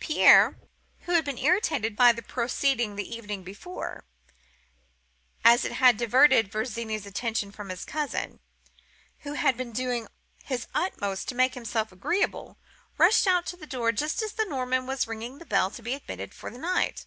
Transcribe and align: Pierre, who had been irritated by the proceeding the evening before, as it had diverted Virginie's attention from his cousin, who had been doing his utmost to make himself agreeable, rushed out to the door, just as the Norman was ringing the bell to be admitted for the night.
Pierre, 0.00 0.58
who 1.00 1.12
had 1.12 1.26
been 1.26 1.36
irritated 1.36 1.94
by 1.94 2.10
the 2.10 2.22
proceeding 2.22 2.96
the 2.96 3.06
evening 3.14 3.42
before, 3.44 4.06
as 5.44 5.62
it 5.66 5.72
had 5.72 5.98
diverted 5.98 6.50
Virginie's 6.50 7.04
attention 7.04 7.52
from 7.52 7.68
his 7.68 7.84
cousin, 7.84 8.40
who 9.18 9.34
had 9.34 9.58
been 9.58 9.72
doing 9.72 10.08
his 10.42 10.68
utmost 10.72 11.28
to 11.28 11.34
make 11.34 11.52
himself 11.52 11.92
agreeable, 11.92 12.56
rushed 12.96 13.26
out 13.26 13.44
to 13.44 13.58
the 13.58 13.66
door, 13.66 13.92
just 13.92 14.22
as 14.22 14.32
the 14.32 14.46
Norman 14.46 14.86
was 14.86 15.06
ringing 15.06 15.36
the 15.36 15.44
bell 15.44 15.70
to 15.70 15.82
be 15.82 15.92
admitted 15.92 16.32
for 16.32 16.48
the 16.48 16.56
night. 16.56 17.04